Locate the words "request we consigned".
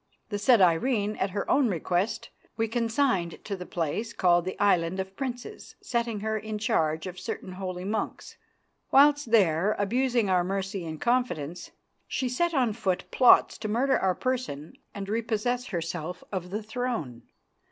1.67-3.37